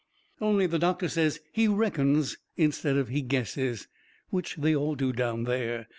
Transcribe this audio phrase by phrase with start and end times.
[0.41, 3.87] Only the doctor says he "reckons" instead of he "guesses,"
[4.31, 5.89] which they all do down there.